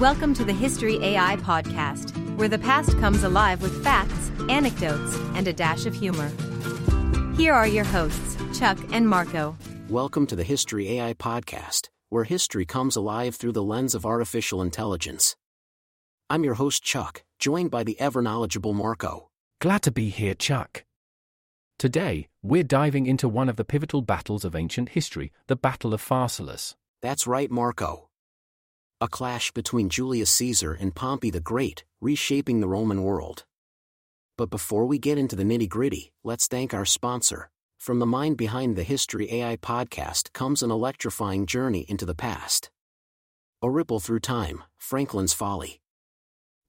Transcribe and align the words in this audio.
Welcome 0.00 0.34
to 0.34 0.44
the 0.44 0.52
History 0.52 1.02
AI 1.02 1.36
podcast, 1.36 2.10
where 2.36 2.48
the 2.48 2.58
past 2.58 2.98
comes 2.98 3.24
alive 3.24 3.62
with 3.62 3.82
facts, 3.82 4.30
anecdotes, 4.46 5.16
and 5.34 5.48
a 5.48 5.54
dash 5.54 5.86
of 5.86 5.94
humor. 5.94 6.30
Here 7.34 7.54
are 7.54 7.66
your 7.66 7.86
hosts, 7.86 8.36
Chuck 8.58 8.76
and 8.92 9.08
Marco. 9.08 9.56
Welcome 9.88 10.26
to 10.26 10.36
the 10.36 10.44
History 10.44 10.98
AI 10.98 11.14
podcast, 11.14 11.88
where 12.10 12.24
history 12.24 12.66
comes 12.66 12.94
alive 12.94 13.36
through 13.36 13.52
the 13.52 13.62
lens 13.62 13.94
of 13.94 14.04
artificial 14.04 14.60
intelligence. 14.60 15.34
I'm 16.28 16.44
your 16.44 16.56
host, 16.56 16.82
Chuck, 16.82 17.24
joined 17.38 17.70
by 17.70 17.82
the 17.82 17.98
ever 17.98 18.20
knowledgeable 18.20 18.74
Marco. 18.74 19.30
Glad 19.62 19.80
to 19.84 19.90
be 19.90 20.10
here, 20.10 20.34
Chuck. 20.34 20.84
Today, 21.78 22.28
we're 22.42 22.64
diving 22.64 23.06
into 23.06 23.30
one 23.30 23.48
of 23.48 23.56
the 23.56 23.64
pivotal 23.64 24.02
battles 24.02 24.44
of 24.44 24.54
ancient 24.54 24.90
history, 24.90 25.32
the 25.46 25.56
Battle 25.56 25.94
of 25.94 26.06
Pharsalus. 26.06 26.74
That's 27.00 27.26
right, 27.26 27.50
Marco. 27.50 28.05
A 28.98 29.08
clash 29.08 29.50
between 29.50 29.90
Julius 29.90 30.30
Caesar 30.30 30.72
and 30.72 30.94
Pompey 30.94 31.28
the 31.28 31.38
Great, 31.38 31.84
reshaping 32.00 32.60
the 32.60 32.66
Roman 32.66 33.02
world. 33.02 33.44
But 34.38 34.48
before 34.48 34.86
we 34.86 34.98
get 34.98 35.18
into 35.18 35.36
the 35.36 35.42
nitty 35.42 35.68
gritty, 35.68 36.12
let's 36.24 36.46
thank 36.46 36.72
our 36.72 36.86
sponsor. 36.86 37.50
From 37.78 37.98
the 37.98 38.06
mind 38.06 38.38
behind 38.38 38.74
the 38.74 38.84
History 38.84 39.30
AI 39.30 39.56
podcast 39.56 40.32
comes 40.32 40.62
an 40.62 40.70
electrifying 40.70 41.44
journey 41.44 41.84
into 41.90 42.06
the 42.06 42.14
past. 42.14 42.70
A 43.60 43.68
ripple 43.68 44.00
through 44.00 44.20
time, 44.20 44.64
Franklin's 44.78 45.34
Folly. 45.34 45.82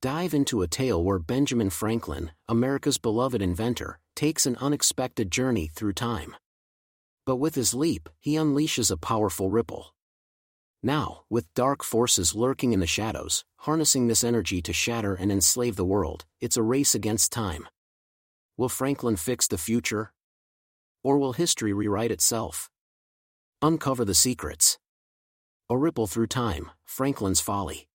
Dive 0.02 0.34
into 0.34 0.62
a 0.62 0.68
tale 0.68 1.02
where 1.02 1.20
Benjamin 1.20 1.70
Franklin, 1.70 2.32
America's 2.50 2.98
beloved 2.98 3.42
inventor, 3.42 4.00
takes 4.18 4.46
an 4.46 4.58
unexpected 4.60 5.32
journey 5.32 5.72
through 5.74 5.94
time. 5.94 6.36
But 7.26 7.38
with 7.38 7.56
his 7.56 7.74
leap, 7.74 8.10
he 8.20 8.34
unleashes 8.34 8.92
a 8.92 8.98
powerful 8.98 9.50
ripple. 9.50 9.94
Now, 10.84 11.24
with 11.30 11.54
dark 11.56 11.84
forces 11.84 12.36
lurking 12.36 12.72
in 12.72 12.80
the 12.80 12.88
shadows, 12.88 13.44
harnessing 13.58 14.08
this 14.08 14.24
energy 14.24 14.62
to 14.62 14.74
shatter 14.74 15.16
and 15.16 15.32
enslave 15.32 15.76
the 15.76 15.86
world, 15.86 16.26
it's 16.40 16.58
a 16.58 16.64
race 16.64 16.94
against 16.94 17.32
time. 17.32 17.68
Will 18.58 18.70
Franklin 18.70 19.16
fix 19.16 19.48
the 19.48 19.58
future? 19.58 20.14
Or 21.04 21.18
will 21.18 21.34
history 21.34 21.74
rewrite 21.74 22.12
itself? 22.12 22.70
Uncover 23.62 24.06
the 24.06 24.14
secrets. 24.14 24.78
A 25.70 25.78
ripple 25.78 26.08
through 26.08 26.28
time, 26.28 26.72
Franklin's 26.86 27.42
Folly. 27.42 27.88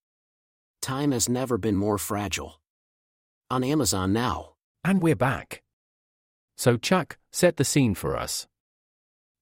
Time 0.81 1.13
has 1.13 1.29
never 1.29 1.57
been 1.57 1.77
more 1.77 1.99
fragile. 1.99 2.61
On 3.51 3.63
Amazon 3.63 4.13
now. 4.13 4.55
And 4.85 5.01
we're 5.01 5.15
back. 5.15 5.63
So, 6.57 6.77
Chuck, 6.77 7.17
set 7.31 7.57
the 7.57 7.65
scene 7.65 7.95
for 7.95 8.17
us. 8.17 8.49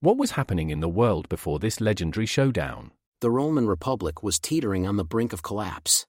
What 0.01 0.19
was 0.19 0.33
happening 0.33 0.71
in 0.71 0.81
the 0.81 0.89
world 0.89 1.29
before 1.29 1.59
this 1.59 1.81
legendary 1.81 2.27
showdown? 2.27 2.93
The 3.21 3.31
Roman 3.31 3.67
Republic 3.67 4.23
was 4.23 4.39
teetering 4.39 4.87
on 4.87 4.97
the 4.97 5.05
brink 5.05 5.35
of 5.35 5.43
collapse. 5.43 6.07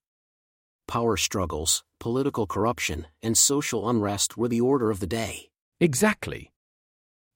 Power 0.87 1.17
struggles, 1.17 1.83
political 1.99 2.47
corruption, 2.47 3.05
and 3.21 3.37
social 3.37 3.89
unrest 3.89 4.37
were 4.37 4.47
the 4.47 4.61
order 4.61 4.89
of 4.89 5.01
the 5.01 5.07
day. 5.07 5.49
Exactly. 5.81 6.53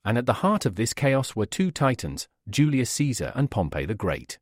And 0.05 0.17
at 0.17 0.27
the 0.27 0.41
heart 0.43 0.65
of 0.65 0.75
this 0.75 0.93
chaos 0.93 1.35
were 1.35 1.45
two 1.45 1.71
titans, 1.71 2.29
Julius 2.49 2.89
Caesar 2.91 3.33
and 3.35 3.51
Pompey 3.51 3.85
the 3.85 3.95
Great. 3.95 4.39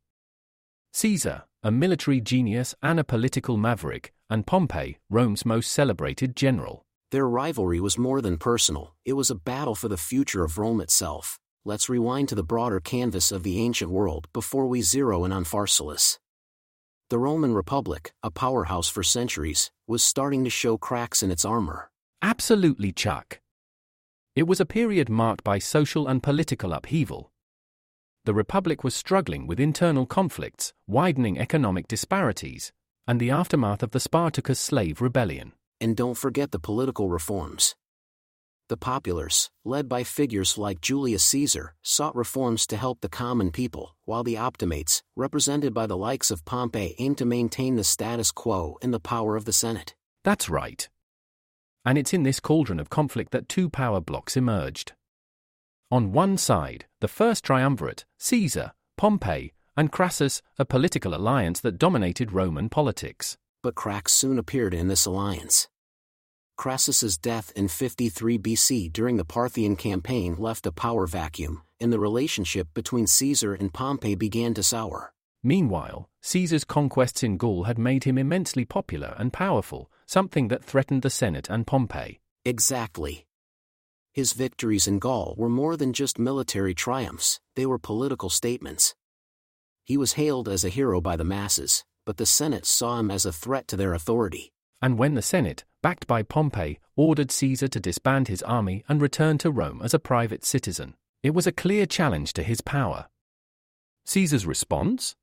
Caesar, 0.92 1.42
a 1.64 1.72
military 1.72 2.20
genius 2.20 2.76
and 2.80 3.00
a 3.00 3.04
political 3.04 3.56
maverick, 3.56 4.12
and 4.30 4.46
Pompey, 4.46 4.98
Rome's 5.10 5.44
most 5.44 5.72
celebrated 5.72 6.36
general. 6.36 6.82
Their 7.10 7.28
rivalry 7.28 7.80
was 7.80 7.98
more 7.98 8.20
than 8.20 8.38
personal, 8.38 8.94
it 9.04 9.14
was 9.14 9.30
a 9.30 9.34
battle 9.34 9.74
for 9.74 9.88
the 9.88 9.96
future 9.96 10.44
of 10.44 10.58
Rome 10.58 10.80
itself 10.80 11.40
let's 11.64 11.88
rewind 11.88 12.28
to 12.28 12.34
the 12.34 12.42
broader 12.42 12.78
canvas 12.78 13.32
of 13.32 13.42
the 13.42 13.58
ancient 13.60 13.90
world 13.90 14.28
before 14.32 14.66
we 14.66 14.82
zero 14.82 15.24
in 15.24 15.32
on 15.32 15.44
Pharsalus. 15.44 16.18
The 17.10 17.18
Roman 17.18 17.54
Republic, 17.54 18.12
a 18.22 18.30
powerhouse 18.30 18.88
for 18.88 19.02
centuries, 19.02 19.70
was 19.86 20.02
starting 20.02 20.44
to 20.44 20.50
show 20.50 20.76
cracks 20.76 21.22
in 21.22 21.30
its 21.30 21.44
armor. 21.44 21.90
Absolutely, 22.22 22.92
Chuck. 22.92 23.40
It 24.36 24.46
was 24.46 24.60
a 24.60 24.66
period 24.66 25.08
marked 25.08 25.44
by 25.44 25.58
social 25.58 26.08
and 26.08 26.22
political 26.22 26.72
upheaval. 26.72 27.30
The 28.24 28.34
Republic 28.34 28.82
was 28.82 28.94
struggling 28.94 29.46
with 29.46 29.60
internal 29.60 30.06
conflicts, 30.06 30.72
widening 30.86 31.38
economic 31.38 31.86
disparities, 31.88 32.72
and 33.06 33.20
the 33.20 33.30
aftermath 33.30 33.82
of 33.82 33.92
the 33.92 34.00
Spartacus 34.00 34.58
slave 34.58 35.00
rebellion. 35.00 35.52
And 35.80 35.96
don't 35.96 36.16
forget 36.16 36.50
the 36.50 36.58
political 36.58 37.08
reforms. 37.08 37.74
The 38.68 38.78
populares, 38.78 39.50
led 39.62 39.90
by 39.90 40.04
figures 40.04 40.56
like 40.56 40.80
Julius 40.80 41.22
Caesar, 41.24 41.74
sought 41.82 42.16
reforms 42.16 42.66
to 42.68 42.78
help 42.78 43.02
the 43.02 43.10
common 43.10 43.50
people, 43.50 43.94
while 44.06 44.24
the 44.24 44.38
optimates, 44.38 45.02
represented 45.14 45.74
by 45.74 45.86
the 45.86 45.98
likes 45.98 46.30
of 46.30 46.46
Pompey, 46.46 46.94
aimed 46.98 47.18
to 47.18 47.26
maintain 47.26 47.76
the 47.76 47.84
status 47.84 48.32
quo 48.32 48.78
and 48.80 48.94
the 48.94 49.00
power 49.00 49.36
of 49.36 49.44
the 49.44 49.52
Senate. 49.52 49.94
That's 50.22 50.48
right. 50.48 50.88
And 51.84 51.98
it's 51.98 52.14
in 52.14 52.22
this 52.22 52.40
cauldron 52.40 52.80
of 52.80 52.88
conflict 52.88 53.32
that 53.32 53.50
two 53.50 53.68
power 53.68 54.00
blocks 54.00 54.34
emerged. 54.34 54.92
On 55.90 56.12
one 56.12 56.38
side, 56.38 56.86
the 57.00 57.08
first 57.08 57.44
triumvirate, 57.44 58.06
Caesar, 58.18 58.72
Pompey, 58.96 59.52
and 59.76 59.92
Crassus, 59.92 60.40
a 60.58 60.64
political 60.64 61.14
alliance 61.14 61.60
that 61.60 61.76
dominated 61.76 62.32
Roman 62.32 62.70
politics. 62.70 63.36
But 63.62 63.74
cracks 63.74 64.12
soon 64.14 64.38
appeared 64.38 64.72
in 64.72 64.88
this 64.88 65.04
alliance. 65.04 65.68
Crassus's 66.56 67.18
death 67.18 67.52
in 67.56 67.68
53 67.68 68.38
BC 68.38 68.92
during 68.92 69.16
the 69.16 69.24
Parthian 69.24 69.76
campaign 69.76 70.36
left 70.38 70.66
a 70.66 70.72
power 70.72 71.06
vacuum, 71.06 71.62
and 71.80 71.92
the 71.92 71.98
relationship 71.98 72.68
between 72.74 73.06
Caesar 73.06 73.54
and 73.54 73.72
Pompey 73.72 74.14
began 74.14 74.54
to 74.54 74.62
sour. 74.62 75.12
Meanwhile, 75.42 76.08
Caesar's 76.22 76.64
conquests 76.64 77.22
in 77.22 77.36
Gaul 77.36 77.64
had 77.64 77.78
made 77.78 78.04
him 78.04 78.16
immensely 78.16 78.64
popular 78.64 79.14
and 79.18 79.32
powerful, 79.32 79.90
something 80.06 80.48
that 80.48 80.64
threatened 80.64 81.02
the 81.02 81.10
Senate 81.10 81.50
and 81.50 81.66
Pompey. 81.66 82.20
Exactly. 82.44 83.26
His 84.12 84.32
victories 84.32 84.86
in 84.86 85.00
Gaul 85.00 85.34
were 85.36 85.48
more 85.48 85.76
than 85.76 85.92
just 85.92 86.18
military 86.18 86.72
triumphs, 86.72 87.40
they 87.56 87.66
were 87.66 87.78
political 87.78 88.30
statements. 88.30 88.94
He 89.82 89.96
was 89.96 90.12
hailed 90.12 90.48
as 90.48 90.64
a 90.64 90.70
hero 90.70 91.00
by 91.00 91.16
the 91.16 91.24
masses, 91.24 91.84
but 92.06 92.16
the 92.16 92.26
Senate 92.26 92.64
saw 92.64 93.00
him 93.00 93.10
as 93.10 93.26
a 93.26 93.32
threat 93.32 93.66
to 93.68 93.76
their 93.76 93.92
authority. 93.92 94.52
And 94.80 94.98
when 94.98 95.14
the 95.14 95.22
Senate, 95.22 95.64
backed 95.84 96.06
by 96.06 96.22
Pompey, 96.22 96.80
ordered 96.96 97.30
Caesar 97.30 97.68
to 97.68 97.78
disband 97.78 98.26
his 98.28 98.42
army 98.44 98.82
and 98.88 99.02
return 99.02 99.36
to 99.36 99.50
Rome 99.50 99.82
as 99.84 99.92
a 99.92 99.98
private 99.98 100.42
citizen. 100.42 100.94
It 101.22 101.34
was 101.34 101.46
a 101.46 101.52
clear 101.52 101.84
challenge 101.84 102.32
to 102.32 102.42
his 102.42 102.62
power. 102.62 103.08
Caesar's 104.06 104.46
response? 104.46 105.14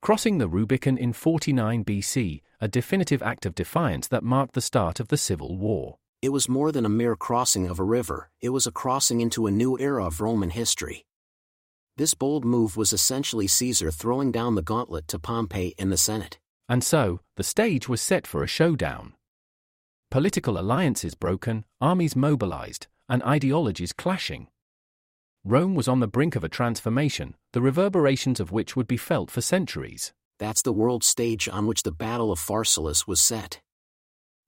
Crossing 0.00 0.38
the 0.38 0.46
Rubicon 0.46 0.96
in 0.96 1.12
49 1.12 1.84
BC, 1.84 2.42
a 2.60 2.68
definitive 2.68 3.20
act 3.20 3.44
of 3.46 3.56
defiance 3.56 4.06
that 4.06 4.22
marked 4.22 4.54
the 4.54 4.60
start 4.60 5.00
of 5.00 5.08
the 5.08 5.16
Civil 5.16 5.58
War. 5.58 5.96
It 6.22 6.28
was 6.28 6.48
more 6.48 6.70
than 6.70 6.86
a 6.86 6.88
mere 7.00 7.16
crossing 7.16 7.66
of 7.66 7.80
a 7.80 7.90
river, 7.98 8.30
it 8.40 8.50
was 8.50 8.68
a 8.68 8.70
crossing 8.70 9.20
into 9.20 9.48
a 9.48 9.50
new 9.50 9.76
era 9.80 10.06
of 10.06 10.20
Roman 10.20 10.50
history. 10.50 11.04
This 11.96 12.14
bold 12.14 12.44
move 12.44 12.76
was 12.76 12.92
essentially 12.92 13.48
Caesar 13.48 13.90
throwing 13.90 14.30
down 14.30 14.54
the 14.54 14.62
gauntlet 14.62 15.08
to 15.08 15.18
Pompey 15.18 15.74
and 15.80 15.90
the 15.90 15.96
Senate. 15.96 16.38
And 16.68 16.84
so, 16.84 17.18
the 17.36 17.42
stage 17.42 17.88
was 17.88 18.00
set 18.00 18.24
for 18.24 18.44
a 18.44 18.46
showdown 18.46 19.14
political 20.14 20.56
alliances 20.60 21.16
broken, 21.16 21.64
armies 21.80 22.14
mobilized, 22.14 22.86
and 23.08 23.20
ideologies 23.24 23.92
clashing. 23.92 24.46
Rome 25.42 25.74
was 25.74 25.88
on 25.88 25.98
the 25.98 26.06
brink 26.06 26.36
of 26.36 26.44
a 26.44 26.48
transformation, 26.48 27.34
the 27.52 27.60
reverberations 27.60 28.38
of 28.38 28.52
which 28.52 28.76
would 28.76 28.86
be 28.86 28.96
felt 28.96 29.28
for 29.28 29.40
centuries. 29.40 30.12
That's 30.38 30.62
the 30.62 30.72
world 30.72 31.02
stage 31.02 31.48
on 31.48 31.66
which 31.66 31.82
the 31.82 31.90
Battle 31.90 32.30
of 32.30 32.38
Pharsalus 32.38 33.08
was 33.08 33.20
set. 33.20 33.60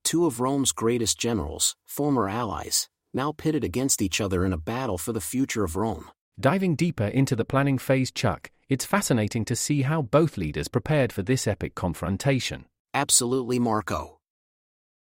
Two 0.05 0.25
of 0.25 0.39
Rome's 0.39 0.71
greatest 0.71 1.19
generals, 1.19 1.75
former 1.85 2.29
allies, 2.29 2.87
now 3.13 3.33
pitted 3.33 3.65
against 3.65 4.01
each 4.01 4.21
other 4.21 4.45
in 4.45 4.53
a 4.53 4.57
battle 4.57 4.97
for 4.97 5.11
the 5.11 5.19
future 5.19 5.65
of 5.65 5.75
Rome. 5.75 6.09
Diving 6.39 6.77
deeper 6.77 7.07
into 7.07 7.35
the 7.35 7.43
planning 7.43 7.77
phase, 7.77 8.09
Chuck, 8.09 8.51
it's 8.69 8.85
fascinating 8.85 9.43
to 9.43 9.55
see 9.57 9.81
how 9.81 10.01
both 10.01 10.37
leaders 10.37 10.69
prepared 10.69 11.11
for 11.11 11.23
this 11.23 11.45
epic 11.45 11.75
confrontation. 11.75 12.67
Absolutely, 12.93 13.59
Marco. 13.59 14.16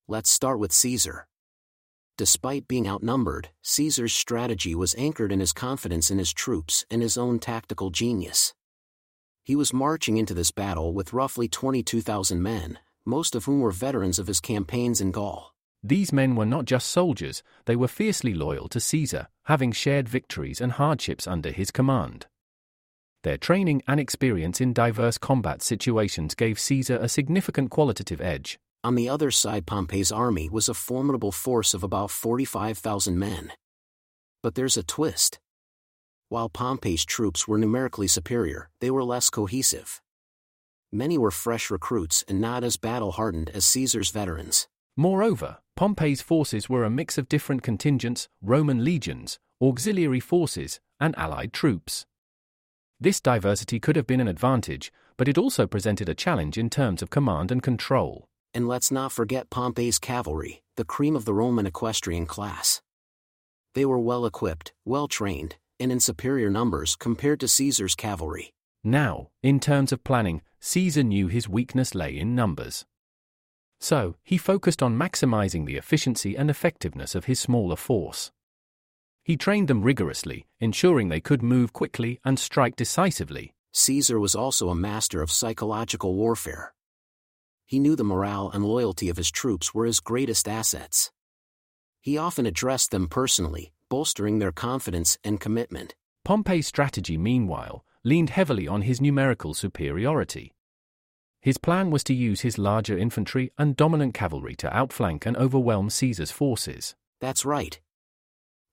Let's 0.08 0.30
start 0.30 0.60
with 0.60 0.72
Caesar. 0.72 1.26
Despite 2.16 2.68
being 2.68 2.86
outnumbered, 2.86 3.48
Caesar's 3.62 4.14
strategy 4.14 4.72
was 4.72 4.94
anchored 4.96 5.32
in 5.32 5.40
his 5.40 5.52
confidence 5.52 6.12
in 6.12 6.18
his 6.18 6.32
troops 6.32 6.84
and 6.88 7.02
his 7.02 7.18
own 7.18 7.40
tactical 7.40 7.90
genius. 7.90 8.54
He 9.42 9.56
was 9.56 9.72
marching 9.72 10.16
into 10.16 10.32
this 10.32 10.52
battle 10.52 10.94
with 10.94 11.12
roughly 11.12 11.48
22,000 11.48 12.40
men, 12.40 12.78
most 13.04 13.34
of 13.34 13.46
whom 13.46 13.58
were 13.58 13.72
veterans 13.72 14.20
of 14.20 14.28
his 14.28 14.38
campaigns 14.38 15.00
in 15.00 15.10
Gaul. 15.10 15.52
These 15.82 16.12
men 16.12 16.36
were 16.36 16.46
not 16.46 16.66
just 16.66 16.88
soldiers, 16.88 17.42
they 17.64 17.74
were 17.74 17.88
fiercely 17.88 18.32
loyal 18.32 18.68
to 18.68 18.78
Caesar, 18.78 19.26
having 19.46 19.72
shared 19.72 20.08
victories 20.08 20.60
and 20.60 20.70
hardships 20.70 21.26
under 21.26 21.50
his 21.50 21.72
command. 21.72 22.26
Their 23.24 23.38
training 23.38 23.82
and 23.88 23.98
experience 23.98 24.60
in 24.60 24.72
diverse 24.72 25.18
combat 25.18 25.62
situations 25.62 26.36
gave 26.36 26.60
Caesar 26.60 26.96
a 26.96 27.08
significant 27.08 27.70
qualitative 27.70 28.20
edge. 28.20 28.60
On 28.86 28.94
the 28.94 29.08
other 29.08 29.32
side, 29.32 29.66
Pompey's 29.66 30.12
army 30.12 30.48
was 30.48 30.68
a 30.68 30.72
formidable 30.72 31.32
force 31.32 31.74
of 31.74 31.82
about 31.82 32.08
45,000 32.08 33.18
men. 33.18 33.52
But 34.44 34.54
there's 34.54 34.76
a 34.76 34.84
twist. 34.84 35.40
While 36.28 36.48
Pompey's 36.48 37.04
troops 37.04 37.48
were 37.48 37.58
numerically 37.58 38.06
superior, 38.06 38.70
they 38.80 38.92
were 38.92 39.02
less 39.02 39.28
cohesive. 39.28 40.00
Many 40.92 41.18
were 41.18 41.32
fresh 41.32 41.68
recruits 41.68 42.24
and 42.28 42.40
not 42.40 42.62
as 42.62 42.76
battle 42.76 43.10
hardened 43.10 43.50
as 43.50 43.66
Caesar's 43.66 44.10
veterans. 44.10 44.68
Moreover, 44.96 45.58
Pompey's 45.74 46.22
forces 46.22 46.68
were 46.68 46.84
a 46.84 46.88
mix 46.88 47.18
of 47.18 47.28
different 47.28 47.64
contingents, 47.64 48.28
Roman 48.40 48.84
legions, 48.84 49.40
auxiliary 49.60 50.20
forces, 50.20 50.78
and 51.00 51.12
allied 51.18 51.52
troops. 51.52 52.06
This 53.00 53.20
diversity 53.20 53.80
could 53.80 53.96
have 53.96 54.06
been 54.06 54.20
an 54.20 54.28
advantage, 54.28 54.92
but 55.16 55.26
it 55.26 55.36
also 55.36 55.66
presented 55.66 56.08
a 56.08 56.14
challenge 56.14 56.56
in 56.56 56.70
terms 56.70 57.02
of 57.02 57.10
command 57.10 57.50
and 57.50 57.60
control. 57.60 58.28
And 58.56 58.66
let's 58.66 58.90
not 58.90 59.12
forget 59.12 59.50
Pompey's 59.50 59.98
cavalry, 59.98 60.62
the 60.76 60.84
cream 60.86 61.14
of 61.14 61.26
the 61.26 61.34
Roman 61.34 61.66
equestrian 61.66 62.24
class. 62.24 62.80
They 63.74 63.84
were 63.84 63.98
well 63.98 64.24
equipped, 64.24 64.72
well 64.82 65.08
trained, 65.08 65.56
and 65.78 65.92
in 65.92 66.00
superior 66.00 66.48
numbers 66.48 66.96
compared 66.96 67.40
to 67.40 67.48
Caesar's 67.48 67.94
cavalry. 67.94 68.54
Now, 68.82 69.28
in 69.42 69.60
terms 69.60 69.92
of 69.92 70.02
planning, 70.04 70.40
Caesar 70.60 71.02
knew 71.02 71.28
his 71.28 71.50
weakness 71.50 71.94
lay 71.94 72.16
in 72.16 72.34
numbers. 72.34 72.86
So, 73.78 74.14
he 74.24 74.38
focused 74.38 74.82
on 74.82 74.98
maximizing 74.98 75.66
the 75.66 75.76
efficiency 75.76 76.34
and 76.34 76.48
effectiveness 76.48 77.14
of 77.14 77.26
his 77.26 77.38
smaller 77.38 77.76
force. 77.76 78.32
He 79.22 79.36
trained 79.36 79.68
them 79.68 79.82
rigorously, 79.82 80.46
ensuring 80.60 81.10
they 81.10 81.20
could 81.20 81.42
move 81.42 81.74
quickly 81.74 82.20
and 82.24 82.38
strike 82.38 82.74
decisively. 82.74 83.52
Caesar 83.74 84.18
was 84.18 84.34
also 84.34 84.70
a 84.70 84.74
master 84.74 85.20
of 85.20 85.30
psychological 85.30 86.14
warfare. 86.14 86.72
He 87.66 87.80
knew 87.80 87.96
the 87.96 88.04
morale 88.04 88.50
and 88.54 88.64
loyalty 88.64 89.08
of 89.08 89.16
his 89.16 89.30
troops 89.30 89.74
were 89.74 89.86
his 89.86 89.98
greatest 89.98 90.46
assets. 90.46 91.10
He 92.00 92.16
often 92.16 92.46
addressed 92.46 92.92
them 92.92 93.08
personally, 93.08 93.72
bolstering 93.90 94.38
their 94.38 94.52
confidence 94.52 95.18
and 95.24 95.40
commitment. 95.40 95.96
Pompey's 96.24 96.68
strategy, 96.68 97.18
meanwhile, 97.18 97.84
leaned 98.04 98.30
heavily 98.30 98.68
on 98.68 98.82
his 98.82 99.00
numerical 99.00 99.52
superiority. 99.52 100.54
His 101.40 101.58
plan 101.58 101.90
was 101.90 102.04
to 102.04 102.14
use 102.14 102.42
his 102.42 102.58
larger 102.58 102.96
infantry 102.96 103.52
and 103.58 103.76
dominant 103.76 104.14
cavalry 104.14 104.54
to 104.56 104.72
outflank 104.74 105.26
and 105.26 105.36
overwhelm 105.36 105.90
Caesar's 105.90 106.30
forces. 106.30 106.94
That's 107.20 107.44
right. 107.44 107.80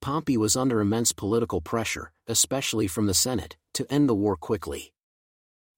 Pompey 0.00 0.36
was 0.36 0.54
under 0.54 0.80
immense 0.80 1.12
political 1.12 1.60
pressure, 1.60 2.12
especially 2.28 2.86
from 2.86 3.06
the 3.06 3.14
Senate, 3.14 3.56
to 3.74 3.86
end 3.92 4.08
the 4.08 4.14
war 4.14 4.36
quickly. 4.36 4.92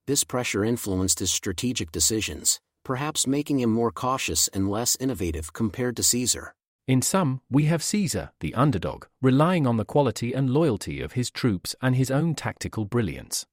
This 0.07 0.25
pressure 0.25 0.65
influenced 0.65 1.19
his 1.19 1.31
strategic 1.31 1.93
decisions, 1.93 2.61
perhaps 2.87 3.27
making 3.27 3.59
him 3.59 3.69
more 3.69 3.91
cautious 3.91 4.47
and 4.55 4.71
less 4.71 4.97
innovative 5.01 5.53
compared 5.53 5.97
to 5.97 6.05
Caesar. 6.05 6.55
In 6.87 7.03
sum, 7.03 7.41
we 7.51 7.65
have 7.65 7.83
Caesar, 7.83 8.31
the 8.39 8.55
underdog, 8.55 9.07
relying 9.21 9.67
on 9.67 9.77
the 9.77 9.85
quality 9.85 10.33
and 10.33 10.49
loyalty 10.49 11.01
of 11.01 11.15
his 11.15 11.29
troops 11.29 11.75
and 11.83 11.97
his 11.97 12.13
own 12.13 12.37
tactical 12.37 12.85
brilliance. 12.85 13.45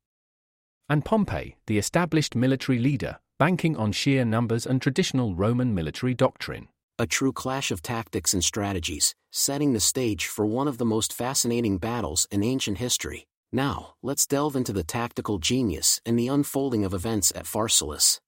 And 0.87 1.03
Pompey, 1.03 1.55
the 1.65 1.79
established 1.79 2.35
military 2.35 2.77
leader, 2.77 3.17
banking 3.39 3.75
on 3.75 3.91
sheer 3.91 4.23
numbers 4.23 4.67
and 4.67 4.79
traditional 4.79 5.33
Roman 5.33 5.73
military 5.73 6.13
doctrine. 6.13 6.67
A 6.99 7.07
true 7.07 7.33
clash 7.33 7.71
of 7.71 7.81
tactics 7.81 8.35
and 8.35 8.43
strategies, 8.43 9.15
setting 9.31 9.73
the 9.73 9.79
stage 9.79 10.27
for 10.27 10.45
one 10.45 10.67
of 10.67 10.77
the 10.77 10.85
most 10.85 11.11
fascinating 11.11 11.79
battles 11.79 12.27
in 12.29 12.43
ancient 12.43 12.77
history. 12.77 13.25
Now, 13.51 13.95
let's 14.03 14.27
delve 14.27 14.55
into 14.55 14.73
the 14.73 14.83
tactical 14.83 15.39
genius 15.39 15.99
and 16.05 16.19
the 16.19 16.27
unfolding 16.27 16.85
of 16.85 16.93
events 16.93 17.33
at 17.35 17.45
Pharsalus. 17.45 18.19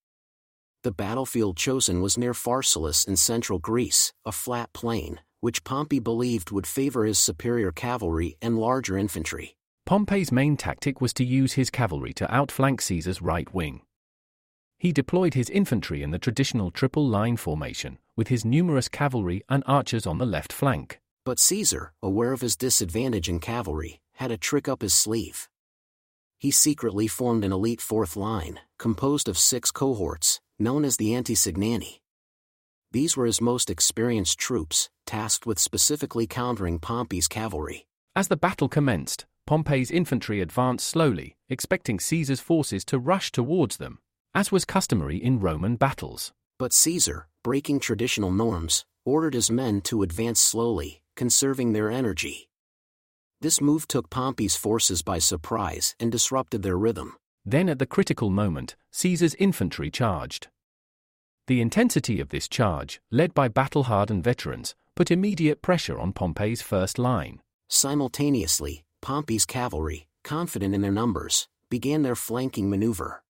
The 0.86 0.92
battlefield 0.92 1.58
chosen 1.58 2.00
was 2.00 2.16
near 2.16 2.36
Pharsalus 2.36 3.08
in 3.08 3.18
central 3.18 3.58
Greece, 3.58 4.14
a 4.24 4.32
flat 4.32 4.72
plain, 4.72 5.20
which 5.40 5.64
Pompey 5.64 5.98
believed 5.98 6.52
would 6.52 6.68
favor 6.68 7.06
his 7.06 7.18
superior 7.18 7.72
cavalry 7.72 8.38
and 8.40 8.60
larger 8.60 8.96
infantry. 8.96 9.58
Pompey's 9.88 10.32
main 10.32 10.56
tactic 10.58 11.02
was 11.02 11.12
to 11.16 11.26
use 11.26 11.54
his 11.54 11.72
cavalry 11.72 12.14
to 12.14 12.32
outflank 12.32 12.82
Caesar's 12.84 13.20
right 13.20 13.52
wing. 13.52 13.82
He 14.78 14.92
deployed 14.92 15.34
his 15.34 15.50
infantry 15.50 16.04
in 16.04 16.12
the 16.12 16.20
traditional 16.20 16.70
triple 16.70 17.08
line 17.08 17.38
formation, 17.38 17.98
with 18.16 18.28
his 18.28 18.46
numerous 18.46 18.88
cavalry 18.88 19.42
and 19.50 19.64
archers 19.66 20.06
on 20.06 20.20
the 20.20 20.26
left 20.28 20.54
flank. 20.54 21.00
But 21.24 21.40
Caesar, 21.40 21.94
aware 22.04 22.32
of 22.32 22.42
his 22.42 22.56
disadvantage 22.56 23.28
in 23.28 23.40
cavalry, 23.40 24.02
had 24.18 24.30
a 24.30 24.38
trick 24.38 24.70
up 24.70 24.84
his 24.84 24.94
sleeve. 24.94 25.50
He 26.38 26.52
secretly 26.52 27.08
formed 27.08 27.44
an 27.44 27.52
elite 27.52 27.82
fourth 27.82 28.16
line, 28.16 28.60
composed 28.78 29.28
of 29.28 29.40
six 29.40 29.72
cohorts, 29.72 30.42
known 30.60 30.86
as 30.86 30.98
the 30.98 31.12
Antesignani. 31.12 32.00
These 32.92 33.18
were 33.18 33.26
his 33.26 33.42
most 33.42 33.70
experienced 33.70 34.40
troops, 34.40 34.90
tasked 35.06 35.46
with 35.46 35.60
specifically 35.60 36.28
countering 36.28 36.80
Pompey's 36.80 37.28
cavalry. 37.28 37.88
As 38.16 38.30
the 38.30 38.38
battle 38.38 38.70
commenced, 38.70 39.26
Pompey's 39.46 39.92
infantry 39.92 40.42
advanced 40.42 40.88
slowly, 40.88 41.36
expecting 41.50 42.00
Caesar's 42.00 42.40
forces 42.40 42.86
to 42.86 42.98
rush 42.98 43.32
towards 43.32 43.78
them, 43.78 44.00
as 44.34 44.52
was 44.52 44.66
customary 44.66 45.18
in 45.18 45.40
Roman 45.40 45.76
battles. 45.76 46.32
But 46.58 46.74
Caesar, 46.74 47.28
breaking 47.44 47.82
traditional 47.82 48.32
norms, 48.32 48.86
ordered 49.04 49.34
his 49.34 49.52
men 49.52 49.82
to 49.82 50.04
advance 50.04 50.40
slowly, 50.40 51.02
conserving 51.16 51.74
their 51.74 51.92
energy. 51.92 52.50
This 53.42 53.62
move 53.62 53.88
took 53.88 54.10
Pompey's 54.10 54.56
forces 54.56 55.02
by 55.02 55.20
surprise 55.20 55.96
and 56.00 56.12
disrupted 56.12 56.64
their 56.64 56.78
rhythm. 56.78 57.18
Then, 57.46 57.70
at 57.70 57.80
the 57.80 57.86
critical 57.86 58.30
moment, 58.30 58.76
Caesar's 58.92 59.36
infantry 59.36 59.92
charged. 59.92 60.48
The 61.48 61.62
intensity 61.62 62.20
of 62.20 62.30
this 62.30 62.48
charge, 62.48 63.00
led 63.12 63.36
by 63.36 63.48
battle 63.50 63.84
hardened 63.84 64.24
veterans, 64.24 64.74
put 64.96 65.12
immediate 65.12 65.62
pressure 65.62 66.00
on 66.00 66.14
Pompey's 66.14 66.64
first 66.64 66.98
line. 66.98 67.42
Simultaneously, 67.70 68.84
Pompey's 69.02 69.46
cavalry, 69.46 70.08
confident 70.24 70.74
in 70.74 70.82
their 70.82 70.92
numbers, 70.92 71.48
began 71.70 72.02
their 72.02 72.16
flanking 72.16 72.70
maneuver. 72.70 73.24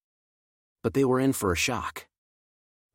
But 0.81 0.94
they 0.94 1.03
were 1.03 1.19
in 1.19 1.33
for 1.33 1.51
a 1.51 1.57
shock. 1.57 2.07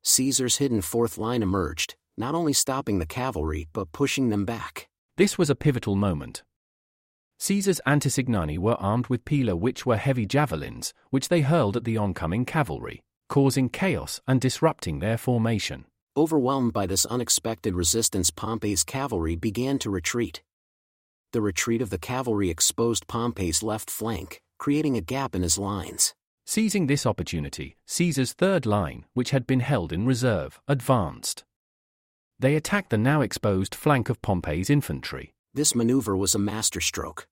Caesar's 0.03 0.57
hidden 0.57 0.81
fourth 0.81 1.19
line 1.19 1.43
emerged, 1.43 1.97
not 2.17 2.35
only 2.35 2.55
stopping 2.55 2.99
the 2.99 3.07
cavalry 3.07 3.69
but 3.73 3.93
pushing 3.93 4.31
them 4.31 4.47
back. 4.47 4.89
This 5.17 5.37
was 5.37 5.51
a 5.51 5.55
pivotal 5.55 5.97
moment. 5.97 6.43
Caesar's 7.43 7.81
Antesignani 7.87 8.59
were 8.59 8.75
armed 8.75 9.07
with 9.07 9.25
pila, 9.25 9.57
which 9.57 9.87
were 9.87 9.97
heavy 9.97 10.27
javelins, 10.27 10.93
which 11.09 11.31
they 11.31 11.41
hurled 11.41 11.75
at 11.75 11.85
the 11.85 11.97
oncoming 11.97 12.45
cavalry, 12.45 13.03
causing 13.31 13.71
chaos 13.71 14.21
and 14.29 14.43
disrupting 14.43 14.99
their 14.99 15.17
formation. 15.17 15.87
Overwhelmed 16.19 16.75
by 16.75 16.85
this 16.85 17.07
unexpected 17.07 17.75
resistance, 17.75 18.31
Pompey's 18.31 18.85
cavalry 18.85 19.37
began 19.37 19.79
to 19.79 19.89
retreat. 19.89 20.43
The 21.33 21.41
retreat 21.41 21.81
of 21.81 21.89
the 21.89 21.99
cavalry 21.99 22.51
exposed 22.51 23.09
Pompey's 23.09 23.63
left 23.63 23.91
flank, 23.91 24.43
creating 24.59 24.99
a 24.99 25.01
gap 25.01 25.35
in 25.35 25.41
his 25.41 25.57
lines. 25.57 26.15
Seizing 26.45 26.89
this 26.89 27.07
opportunity, 27.07 27.79
Caesar's 27.87 28.35
third 28.35 28.67
line, 28.67 29.07
which 29.15 29.31
had 29.31 29.47
been 29.47 29.61
held 29.61 29.95
in 29.95 30.05
reserve, 30.05 30.61
advanced. 30.69 31.45
They 32.39 32.55
attacked 32.55 32.91
the 32.91 32.99
now 32.99 33.23
exposed 33.23 33.75
flank 33.75 34.11
of 34.11 34.21
Pompey's 34.21 34.69
infantry. 34.69 35.33
This 35.53 35.75
maneuver 35.75 36.17
was 36.17 36.35
a 36.35 36.39
masterstroke. 36.39 37.27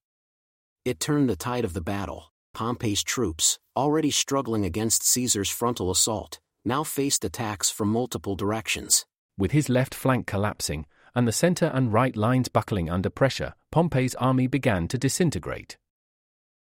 It 0.85 0.99
turned 0.99 1.29
the 1.29 1.37
tide 1.37 1.65
of 1.65 1.73
the 1.73 1.81
battle. 1.81 2.33
Pompey's 2.53 3.05
troops, 3.05 3.61
already 3.77 4.11
struggling 4.11 4.65
against 4.65 5.07
Caesar's 5.07 5.51
frontal 5.51 5.91
assault, 5.91 6.41
now 6.65 6.83
faced 6.83 7.25
attacks 7.25 7.71
from 7.71 7.89
multiple 7.89 8.35
directions. 8.35 9.07
With 9.37 9.53
his 9.53 9.69
left 9.69 9.95
flank 9.95 10.27
collapsing, 10.27 10.87
and 11.15 11.29
the 11.29 11.33
center 11.33 11.67
and 11.67 11.93
right 11.93 12.17
lines 12.17 12.49
buckling 12.49 12.91
under 12.91 13.09
pressure, 13.09 13.55
Pompey's 13.71 14.17
army 14.17 14.49
began 14.49 14.89
to 14.89 14.99
disintegrate. 14.99 15.79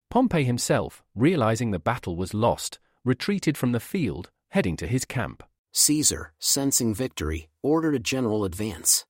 Pompey 0.10 0.44
himself, 0.44 1.04
realizing 1.16 1.72
the 1.72 1.80
battle 1.80 2.18
was 2.18 2.34
lost, 2.34 2.80
retreated 3.06 3.58
from 3.58 3.72
the 3.72 3.80
field, 3.80 4.30
heading 4.50 4.76
to 4.78 4.88
his 4.88 5.06
camp. 5.06 5.42
Caesar, 5.72 6.34
sensing 6.38 6.94
victory, 6.94 7.48
ordered 7.64 7.96
a 7.96 8.00
general 8.00 8.44
advance. 8.44 9.06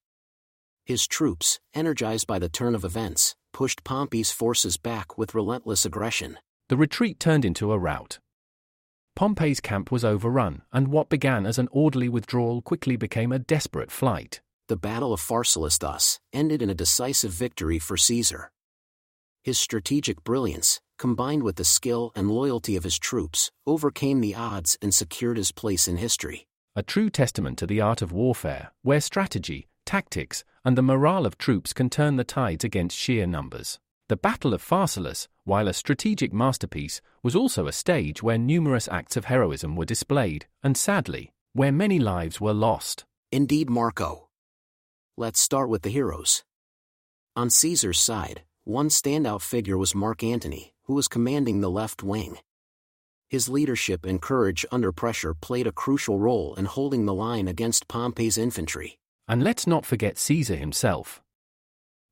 His 0.85 1.07
troops, 1.07 1.59
energized 1.73 2.27
by 2.27 2.37
the 2.37 2.47
turn 2.47 2.75
of 2.75 2.85
events, 2.85 3.35
pushed 3.51 3.83
Pompey's 3.83 4.31
forces 4.31 4.77
back 4.77 5.17
with 5.17 5.33
relentless 5.33 5.83
aggression. 5.83 6.37
The 6.69 6.77
retreat 6.77 7.19
turned 7.19 7.43
into 7.43 7.71
a 7.71 7.79
rout. 7.79 8.19
Pompey's 9.15 9.59
camp 9.59 9.91
was 9.91 10.05
overrun, 10.05 10.61
and 10.71 10.89
what 10.89 11.09
began 11.09 11.47
as 11.47 11.57
an 11.57 11.69
orderly 11.71 12.07
withdrawal 12.07 12.61
quickly 12.61 12.97
became 12.97 13.31
a 13.31 13.39
desperate 13.39 13.89
flight. 13.89 14.41
The 14.67 14.77
Battle 14.77 15.11
of 15.11 15.21
Pharsalus 15.21 15.79
thus 15.79 16.19
ended 16.31 16.61
in 16.61 16.69
a 16.69 16.75
decisive 16.75 17.31
victory 17.31 17.79
for 17.79 17.97
Caesar. 17.97 18.51
His 19.43 19.57
strategic 19.57 20.23
brilliance, 20.23 20.81
combined 20.99 21.41
with 21.41 21.55
the 21.55 21.65
skill 21.65 22.11
and 22.15 22.29
loyalty 22.29 22.75
of 22.75 22.83
his 22.83 22.99
troops, 22.99 23.51
overcame 23.65 24.21
the 24.21 24.35
odds 24.35 24.77
and 24.83 24.93
secured 24.93 25.37
his 25.37 25.51
place 25.51 25.87
in 25.87 25.97
history. 25.97 26.45
A 26.75 26.83
true 26.83 27.09
testament 27.09 27.57
to 27.57 27.65
the 27.65 27.81
art 27.81 28.03
of 28.03 28.11
warfare, 28.11 28.71
where 28.83 29.01
strategy, 29.01 29.67
tactics, 29.85 30.43
and 30.65 30.77
the 30.77 30.81
morale 30.81 31.25
of 31.25 31.37
troops 31.37 31.71
can 31.71 31.89
turn 31.89 32.15
the 32.15 32.23
tides 32.23 32.63
against 32.63 32.97
sheer 32.97 33.27
numbers. 33.27 33.79
The 34.09 34.17
Battle 34.17 34.53
of 34.53 34.61
Pharsalus, 34.61 35.27
while 35.45 35.67
a 35.67 35.73
strategic 35.73 36.33
masterpiece, 36.33 37.01
was 37.23 37.35
also 37.35 37.67
a 37.67 37.71
stage 37.71 38.21
where 38.21 38.37
numerous 38.37 38.87
acts 38.87 39.15
of 39.15 39.25
heroism 39.25 39.75
were 39.75 39.85
displayed, 39.85 40.47
and 40.63 40.75
sadly, 40.75 41.31
where 41.53 41.71
many 41.71 41.99
lives 41.99 42.41
were 42.41 42.53
lost. 42.53 43.05
Indeed, 43.31 43.69
Marco. 43.69 44.27
Let's 45.17 45.39
start 45.39 45.69
with 45.69 45.83
the 45.83 45.89
heroes. 45.89 46.43
On 47.35 47.49
Caesar's 47.49 47.99
side, 47.99 48.41
one 48.63 48.89
standout 48.89 49.41
figure 49.41 49.77
was 49.77 49.95
Mark 49.95 50.23
Antony, 50.23 50.73
who 50.83 50.95
was 50.95 51.07
commanding 51.07 51.61
the 51.61 51.69
left 51.69 52.01
wing. 52.01 52.39
His 53.29 53.49
leadership 53.49 54.05
and 54.05 54.21
courage 54.21 54.65
under 54.71 54.91
pressure 54.91 55.33
played 55.33 55.67
a 55.67 55.71
crucial 55.71 56.19
role 56.19 56.55
in 56.55 56.65
holding 56.65 57.05
the 57.05 57.13
line 57.13 57.47
against 57.47 57.87
Pompey's 57.87 58.37
infantry. 58.37 58.99
And 59.27 59.43
let's 59.43 59.65
not 59.65 59.85
forget 59.85 60.17
Caesar 60.17 60.55
himself. 60.55 61.21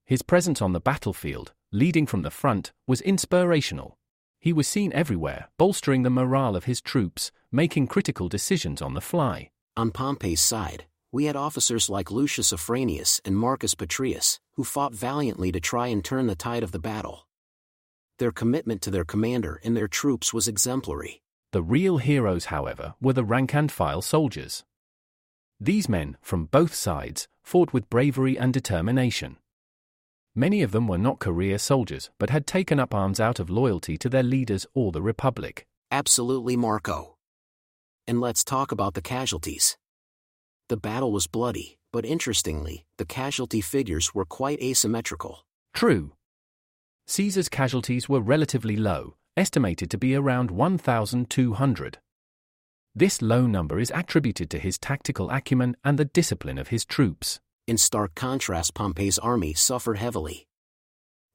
His 0.06 0.22
presence 0.22 0.62
on 0.62 0.74
the 0.74 0.80
battlefield, 0.80 1.54
leading 1.72 2.06
from 2.06 2.24
the 2.24 2.32
front, 2.32 2.72
was 2.88 3.02
inspirational. 3.02 3.98
He 4.40 4.52
was 4.52 4.68
seen 4.68 4.92
everywhere, 4.94 5.48
bolstering 5.58 6.04
the 6.04 6.10
morale 6.10 6.56
of 6.56 6.66
his 6.66 6.82
troops, 6.82 7.32
making 7.52 7.88
critical 7.88 8.28
decisions 8.28 8.82
on 8.82 8.94
the 8.94 9.02
fly. 9.02 9.52
On 9.78 9.92
Pompey's 9.92 10.42
side, 10.42 10.86
we 11.12 11.26
had 11.26 11.36
officers 11.36 11.90
like 11.90 12.12
Lucius 12.12 12.52
Afranius 12.52 13.22
and 13.24 13.38
Marcus 13.38 13.76
Petreius, 13.76 14.40
who 14.56 14.64
fought 14.64 14.94
valiantly 14.94 15.52
to 15.52 15.60
try 15.60 15.88
and 15.88 16.04
turn 16.04 16.28
the 16.28 16.36
tide 16.36 16.64
of 16.64 16.72
the 16.72 16.80
battle. 16.80 17.28
Their 18.20 18.32
commitment 18.32 18.82
to 18.82 18.92
their 18.92 19.06
commander 19.06 19.62
and 19.64 19.78
their 19.78 19.88
troops 19.88 20.34
was 20.34 20.48
exemplary. 20.48 21.22
The 21.52 21.62
real 21.62 21.98
heroes, 21.98 22.46
however, 22.46 22.96
were 23.00 23.14
the 23.14 23.24
rank 23.24 23.54
and 23.54 23.72
file 23.72 24.02
soldiers. 24.02 24.64
These 25.64 25.88
men, 25.88 26.18
from 26.22 26.48
both 26.48 26.76
sides, 26.76 27.30
fought 27.42 27.72
with 27.72 27.90
bravery 27.90 28.38
and 28.38 28.54
determination. 28.54 29.38
Many 30.36 30.62
of 30.62 30.74
them 30.74 30.90
were 30.90 30.98
not 30.98 31.20
career 31.20 31.58
soldiers, 31.58 32.10
but 32.20 32.30
had 32.30 32.46
taken 32.46 32.82
up 32.82 32.94
arms 32.94 33.22
out 33.22 33.40
of 33.40 33.50
loyalty 33.50 33.98
to 34.00 34.10
their 34.10 34.24
leaders 34.24 34.68
or 34.74 34.92
the 34.92 35.02
Republic. 35.02 35.66
Absolutely, 35.90 36.58
Marco. 36.58 37.16
And 38.06 38.20
let's 38.20 38.44
talk 38.44 38.74
about 38.74 38.94
the 38.94 39.02
casualties. 39.02 39.78
The 40.68 40.76
battle 40.76 41.14
was 41.14 41.28
bloody, 41.28 41.78
but 41.94 42.04
interestingly, 42.04 42.84
the 42.98 43.06
casualty 43.06 43.62
figures 43.62 44.14
were 44.14 44.26
quite 44.26 44.62
asymmetrical. 44.62 45.46
True. 45.74 46.12
Caesar's 47.08 47.48
casualties 47.48 48.10
were 48.10 48.20
relatively 48.20 48.76
low, 48.76 49.16
estimated 49.38 49.90
to 49.92 49.98
be 49.98 50.14
around 50.14 50.52
1,200. 50.52 52.00
This 52.96 53.24
low 53.24 53.48
number 53.48 53.80
is 53.80 53.92
attributed 53.96 54.52
to 54.52 54.60
his 54.60 54.78
tactical 54.78 55.32
acumen 55.32 55.76
and 55.84 55.98
the 55.98 56.06
discipline 56.06 56.60
of 56.60 56.68
his 56.68 56.86
troops. 56.86 57.40
In 57.66 57.80
stark 57.80 58.14
contrast, 58.14 58.76
Pompey's 58.76 59.18
army 59.18 59.56
suffered 59.56 59.98
heavily. 59.98 60.48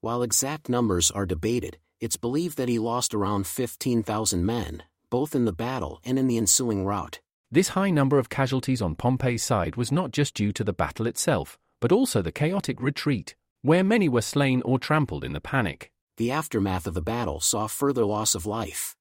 While 0.00 0.22
exact 0.22 0.68
numbers 0.68 1.10
are 1.10 1.26
debated, 1.26 1.78
it's 2.00 2.16
believed 2.16 2.58
that 2.58 2.68
he 2.68 2.78
lost 2.78 3.12
around 3.12 3.48
15,000 3.48 4.46
men, 4.46 4.84
both 5.10 5.34
in 5.34 5.46
the 5.46 5.52
battle 5.52 6.00
and 6.04 6.16
in 6.16 6.28
the 6.28 6.36
ensuing 6.36 6.84
rout. 6.84 7.18
This 7.50 7.70
high 7.70 7.90
number 7.90 8.20
of 8.20 8.28
casualties 8.28 8.80
on 8.80 8.94
Pompey's 8.94 9.42
side 9.42 9.74
was 9.74 9.90
not 9.90 10.12
just 10.12 10.34
due 10.34 10.52
to 10.52 10.62
the 10.62 10.72
battle 10.72 11.08
itself, 11.08 11.58
but 11.80 11.90
also 11.90 12.22
the 12.22 12.30
chaotic 12.30 12.80
retreat, 12.80 13.34
where 13.62 13.82
many 13.82 14.08
were 14.08 14.22
slain 14.22 14.62
or 14.64 14.78
trampled 14.78 15.24
in 15.24 15.32
the 15.32 15.40
panic. 15.40 15.90
The 16.18 16.30
aftermath 16.30 16.86
of 16.86 16.94
the 16.94 17.02
battle 17.02 17.40
saw 17.40 17.66
further 17.66 18.04
loss 18.04 18.36
of 18.36 18.46
life. 18.46 18.94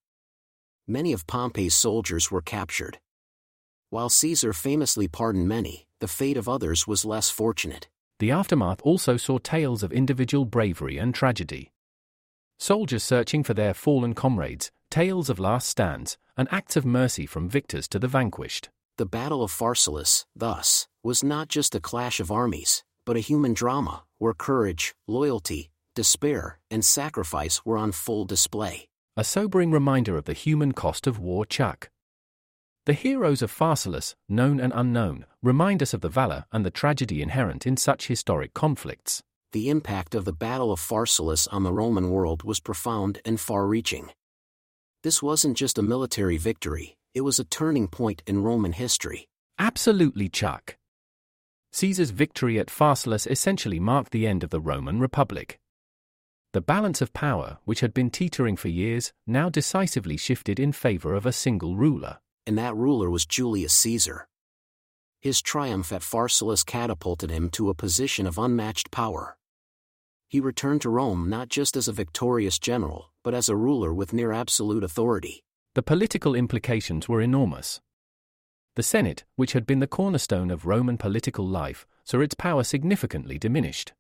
Many 0.90 1.12
of 1.12 1.28
Pompey's 1.28 1.76
soldiers 1.76 2.32
were 2.32 2.42
captured. 2.42 3.00
While 3.90 4.08
Caesar 4.08 4.54
famously 4.54 5.10
pardoned 5.10 5.50
many, 5.50 5.86
the 6.00 6.08
fate 6.08 6.38
of 6.38 6.48
others 6.48 6.88
was 6.88 7.04
less 7.04 7.30
fortunate. 7.30 7.90
The 8.20 8.32
aftermath 8.32 8.82
also 8.84 9.18
saw 9.18 9.38
tales 9.38 9.84
of 9.84 9.92
individual 9.92 10.46
bravery 10.46 10.98
and 10.98 11.14
tragedy. 11.14 11.72
Soldiers 12.58 13.04
searching 13.04 13.44
for 13.44 13.54
their 13.54 13.74
fallen 13.74 14.14
comrades, 14.14 14.72
tales 14.90 15.30
of 15.30 15.40
last 15.40 15.68
stands, 15.68 16.18
and 16.38 16.48
acts 16.52 16.78
of 16.78 16.86
mercy 16.86 17.26
from 17.26 17.50
victors 17.50 17.90
to 17.90 18.00
the 18.00 18.08
vanquished. 18.08 18.70
The 18.98 19.06
Battle 19.06 19.44
of 19.44 19.52
Pharsalus, 19.52 20.26
thus, 20.36 20.88
was 21.04 21.22
not 21.22 21.50
just 21.50 21.76
a 21.76 21.82
clash 21.82 22.22
of 22.22 22.32
armies, 22.32 22.86
but 23.06 23.18
a 23.18 23.20
human 23.20 23.54
drama, 23.54 24.04
where 24.20 24.34
courage, 24.34 24.96
loyalty, 25.06 25.70
despair, 25.96 26.60
and 26.72 26.84
sacrifice 26.84 27.66
were 27.66 27.78
on 27.78 27.92
full 27.92 28.24
display. 28.24 28.87
A 29.20 29.24
sobering 29.24 29.72
reminder 29.72 30.16
of 30.16 30.26
the 30.26 30.34
human 30.34 30.74
cost 30.74 31.08
of 31.08 31.18
war, 31.18 31.44
Chuck. 31.44 31.90
The 32.86 32.94
heroes 32.94 33.42
of 33.42 33.52
Pharsalus, 33.52 34.14
known 34.30 34.60
and 34.60 34.72
unknown, 34.76 35.26
remind 35.42 35.82
us 35.82 35.92
of 35.96 36.02
the 36.02 36.08
valor 36.08 36.46
and 36.52 36.64
the 36.64 36.70
tragedy 36.70 37.24
inherent 37.24 37.66
in 37.66 37.78
such 37.78 38.06
historic 38.06 38.54
conflicts. 38.54 39.24
The 39.54 39.72
impact 39.72 40.14
of 40.14 40.26
the 40.26 40.34
Battle 40.34 40.72
of 40.72 40.80
Pharsalus 40.80 41.48
on 41.52 41.64
the 41.64 41.74
Roman 41.74 42.12
world 42.12 42.44
was 42.44 42.60
profound 42.60 43.20
and 43.26 43.40
far 43.40 43.66
reaching. 43.66 44.12
This 45.02 45.24
wasn't 45.24 45.58
just 45.58 45.80
a 45.80 45.82
military 45.82 46.38
victory, 46.38 46.96
it 47.16 47.22
was 47.22 47.40
a 47.40 47.44
turning 47.44 47.88
point 47.88 48.22
in 48.28 48.44
Roman 48.44 48.74
history. 48.74 49.28
Absolutely, 49.58 50.30
Chuck. 50.30 50.78
Caesar's 51.72 52.12
victory 52.12 52.60
at 52.60 52.68
Pharsalus 52.68 53.26
essentially 53.26 53.80
marked 53.80 54.12
the 54.12 54.28
end 54.28 54.44
of 54.44 54.52
the 54.52 54.62
Roman 54.62 55.00
Republic. 55.00 55.58
The 56.58 56.62
balance 56.62 57.04
of 57.04 57.14
power, 57.14 57.60
which 57.66 57.82
had 57.82 57.94
been 57.94 58.10
teetering 58.10 58.56
for 58.56 58.68
years, 58.68 59.14
now 59.28 59.48
decisively 59.48 60.18
shifted 60.18 60.60
in 60.60 60.72
favor 60.72 61.14
of 61.14 61.28
a 61.28 61.32
single 61.32 61.78
ruler. 61.78 62.18
And 62.48 62.58
that 62.58 62.76
ruler 62.76 63.12
was 63.12 63.28
Julius 63.28 63.74
Caesar. 63.74 64.28
His 65.22 65.40
triumph 65.40 65.92
at 65.92 66.02
Pharsalus 66.02 66.66
catapulted 66.66 67.30
him 67.30 67.52
to 67.52 67.70
a 67.70 67.76
position 67.76 68.26
of 68.26 68.40
unmatched 68.40 68.90
power. 68.90 69.38
He 70.28 70.40
returned 70.40 70.82
to 70.82 70.90
Rome 70.90 71.30
not 71.30 71.50
just 71.50 71.78
as 71.78 71.88
a 71.88 71.94
victorious 71.94 72.58
general, 72.58 73.12
but 73.24 73.36
as 73.36 73.50
a 73.50 73.56
ruler 73.56 73.94
with 73.94 74.12
near 74.12 74.32
absolute 74.32 74.84
authority. 74.84 75.44
The 75.76 75.84
political 75.84 76.34
implications 76.34 77.08
were 77.08 77.22
enormous. 77.22 77.82
The 78.76 78.82
Senate, 78.82 79.26
which 79.36 79.54
had 79.54 79.68
been 79.68 79.80
the 79.80 79.86
cornerstone 79.86 80.50
of 80.50 80.66
Roman 80.66 80.98
political 80.98 81.48
life, 81.48 81.86
saw 82.04 82.22
its 82.22 82.34
power 82.34 82.64
significantly 82.64 83.38
diminished. 83.38 83.94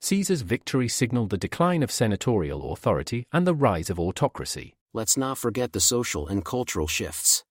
Caesar's 0.00 0.42
victory 0.42 0.88
signaled 0.88 1.30
the 1.30 1.36
decline 1.36 1.82
of 1.82 1.90
senatorial 1.90 2.72
authority 2.72 3.26
and 3.32 3.46
the 3.46 3.54
rise 3.54 3.90
of 3.90 3.98
autocracy. 3.98 4.76
Let's 4.92 5.16
not 5.16 5.38
forget 5.38 5.72
the 5.72 5.80
social 5.80 6.28
and 6.28 6.44
cultural 6.44 6.86
shifts. 6.86 7.44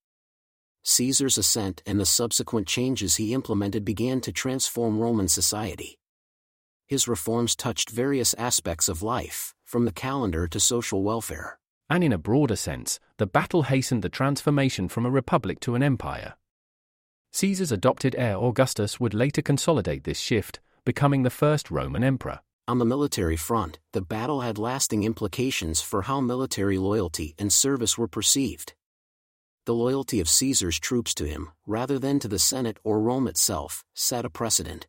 Caesar's 0.83 1.37
ascent 1.37 1.83
and 1.85 1.99
the 1.99 2.05
subsequent 2.05 2.65
changes 2.65 3.17
he 3.17 3.33
implemented 3.33 3.83
began 3.83 4.21
to 4.21 4.31
transform 4.31 4.97
Roman 4.97 5.27
society. 5.27 5.99
His 6.87 7.07
reforms 7.07 7.55
touched 7.55 7.89
various 7.89 8.33
aspects 8.35 8.87
of 8.87 9.03
life, 9.03 9.53
from 9.65 9.83
the 9.83 9.91
calendar 9.91 10.47
to 10.47 10.59
social 10.61 11.03
welfare. 11.03 11.59
And 11.89 12.01
in 12.01 12.13
a 12.13 12.17
broader 12.17 12.55
sense, 12.55 13.01
the 13.17 13.27
battle 13.27 13.63
hastened 13.63 14.01
the 14.01 14.09
transformation 14.09 14.87
from 14.87 15.05
a 15.05 15.11
republic 15.11 15.59
to 15.61 15.75
an 15.75 15.83
empire. 15.83 16.35
Caesar's 17.33 17.73
adopted 17.73 18.15
heir 18.17 18.37
Augustus 18.37 18.99
would 19.01 19.13
later 19.13 19.41
consolidate 19.41 20.05
this 20.05 20.19
shift, 20.19 20.61
becoming 20.87 21.23
the 21.23 21.29
first 21.43 21.69
Roman 21.69 22.01
emperor. 22.01 22.39
On 22.65 22.79
the 22.79 22.91
military 22.93 23.35
front, 23.35 23.77
the 23.91 24.07
battle 24.15 24.39
had 24.39 24.57
lasting 24.57 25.03
implications 25.03 25.81
for 25.81 26.03
how 26.03 26.21
military 26.21 26.77
loyalty 26.77 27.35
and 27.37 27.51
service 27.51 27.97
were 27.97 28.07
perceived 28.07 28.73
the 29.67 29.73
loyalty 29.73 30.21
of 30.21 30.29
Caesar's 30.29 30.79
troops 30.79 31.13
to 31.13 31.27
him, 31.27 31.51
rather 31.65 31.99
than 31.99 32.19
to 32.19 32.29
the 32.29 32.39
Senate 32.39 32.77
or 32.85 33.01
Rome 33.01 33.27
itself, 33.27 33.83
set 33.93 34.23
a 34.23 34.29
precedent. 34.29 34.87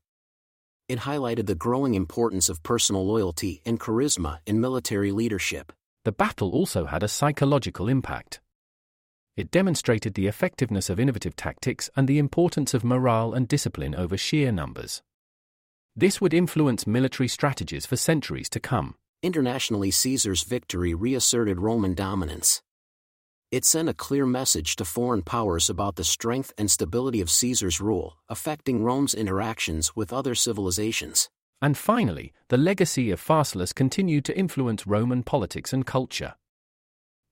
It 0.88 1.00
highlighted 1.00 1.46
the 1.46 1.56
growing 1.56 1.94
importance 1.94 2.48
of 2.48 2.62
personal 2.62 3.04
loyalty 3.04 3.60
and 3.66 3.80
charisma 3.80 4.38
in 4.46 4.60
military 4.60 5.10
leadership. 5.10 5.72
The 6.04 6.12
battle 6.12 6.52
also 6.52 6.84
had 6.84 7.02
a 7.02 7.08
psychological 7.08 7.88
impact. 7.88 8.40
It 9.36 9.50
demonstrated 9.50 10.14
the 10.14 10.28
effectiveness 10.28 10.88
of 10.88 11.00
innovative 11.00 11.34
tactics 11.34 11.90
and 11.96 12.06
the 12.06 12.18
importance 12.18 12.72
of 12.72 12.84
morale 12.84 13.34
and 13.34 13.48
discipline 13.48 13.96
over 13.96 14.16
sheer 14.16 14.52
numbers. 14.52 15.02
This 15.98 16.20
would 16.20 16.32
influence 16.32 16.86
military 16.86 17.26
strategies 17.26 17.84
for 17.84 17.96
centuries 17.96 18.48
to 18.50 18.60
come. 18.60 18.94
Internationally, 19.20 19.90
Caesar's 19.90 20.44
victory 20.44 20.94
reasserted 20.94 21.58
Roman 21.58 21.94
dominance. 21.94 22.62
It 23.50 23.64
sent 23.64 23.88
a 23.88 23.94
clear 23.94 24.24
message 24.24 24.76
to 24.76 24.84
foreign 24.84 25.22
powers 25.22 25.68
about 25.68 25.96
the 25.96 26.04
strength 26.04 26.52
and 26.56 26.70
stability 26.70 27.20
of 27.20 27.32
Caesar's 27.32 27.80
rule, 27.80 28.16
affecting 28.28 28.84
Rome's 28.84 29.12
interactions 29.12 29.96
with 29.96 30.12
other 30.12 30.36
civilizations. 30.36 31.30
And 31.60 31.76
finally, 31.76 32.32
the 32.46 32.58
legacy 32.58 33.10
of 33.10 33.20
Pharsalus 33.20 33.74
continued 33.74 34.24
to 34.26 34.38
influence 34.38 34.86
Roman 34.86 35.24
politics 35.24 35.72
and 35.72 35.84
culture. 35.84 36.36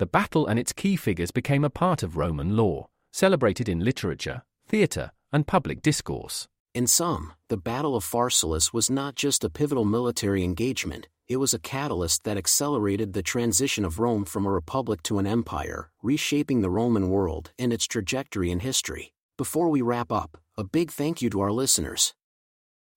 The 0.00 0.06
battle 0.06 0.48
and 0.48 0.58
its 0.58 0.72
key 0.72 0.96
figures 0.96 1.30
became 1.30 1.62
a 1.62 1.70
part 1.70 2.02
of 2.02 2.16
Roman 2.16 2.56
law, 2.56 2.88
celebrated 3.12 3.68
in 3.68 3.84
literature, 3.84 4.42
theatre, 4.66 5.12
and 5.32 5.46
public 5.46 5.82
discourse. 5.82 6.48
In 6.76 6.86
sum, 6.86 7.32
the 7.48 7.56
Battle 7.56 7.96
of 7.96 8.04
Pharsalus 8.04 8.70
was 8.70 8.90
not 8.90 9.14
just 9.14 9.42
a 9.42 9.48
pivotal 9.48 9.86
military 9.86 10.44
engagement, 10.44 11.08
it 11.26 11.38
was 11.38 11.54
a 11.54 11.58
catalyst 11.58 12.24
that 12.24 12.36
accelerated 12.36 13.14
the 13.14 13.22
transition 13.22 13.82
of 13.82 13.98
Rome 13.98 14.26
from 14.26 14.44
a 14.44 14.52
republic 14.52 15.02
to 15.04 15.18
an 15.18 15.26
empire, 15.26 15.90
reshaping 16.02 16.60
the 16.60 16.68
Roman 16.68 17.08
world 17.08 17.50
and 17.58 17.72
its 17.72 17.86
trajectory 17.86 18.50
in 18.50 18.60
history. 18.60 19.14
Before 19.38 19.70
we 19.70 19.80
wrap 19.80 20.12
up, 20.12 20.36
a 20.58 20.64
big 20.64 20.90
thank 20.90 21.22
you 21.22 21.30
to 21.30 21.40
our 21.40 21.50
listeners. 21.50 22.12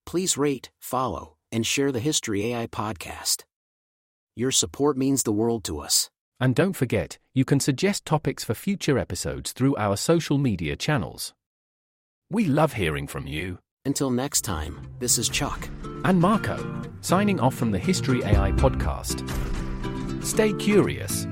Please 0.06 0.38
rate, 0.38 0.72
follow, 0.78 1.38
and 1.50 1.66
share 1.66 1.94
the 1.94 2.02
History 2.02 2.52
AI 2.52 2.68
podcast. 2.68 3.44
Your 4.36 4.52
support 4.52 4.98
means 4.98 5.24
the 5.24 5.32
world 5.32 5.64
to 5.64 5.80
us. 5.80 6.10
And 6.38 6.54
don't 6.54 6.76
forget, 6.76 7.18
you 7.34 7.46
can 7.46 7.62
suggest 7.62 8.04
topics 8.04 8.44
for 8.44 8.56
future 8.56 9.00
episodes 9.00 9.54
through 9.54 9.78
our 9.78 9.96
social 9.96 10.38
media 10.38 10.76
channels. 10.76 11.34
We 12.30 12.44
love 12.44 12.74
hearing 12.74 13.08
from 13.08 13.26
you. 13.26 13.60
Until 13.90 14.12
next 14.12 14.42
time, 14.42 14.80
this 15.00 15.18
is 15.18 15.28
Chuck. 15.28 15.68
And 16.06 16.22
Marco, 16.22 16.84
signing 17.02 17.40
off 17.40 17.56
from 17.56 17.72
the 17.72 17.80
History 17.80 18.24
AI 18.24 18.52
podcast. 18.52 19.26
Stay 20.24 20.54
curious 20.54 21.26